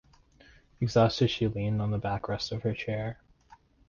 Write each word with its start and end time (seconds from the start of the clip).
Exhausted 0.79 1.27
she 1.27 1.47
leaned 1.47 1.79
on 1.79 1.91
the 1.91 1.99
backrest 1.99 2.51
of 2.51 2.63
her 2.63 2.73
chair. 2.73 3.19